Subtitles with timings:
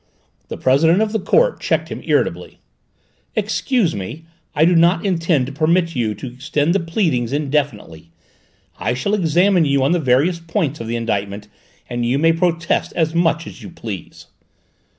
[0.47, 2.57] The President of the Court checked him irritably.
[3.35, 8.09] "Excuse me, I do not intend to permit you to extend the pleadings indefinitely.
[8.79, 11.49] I shall examine you on the various points of the indictment,
[11.87, 14.25] and you may protest as much as you please."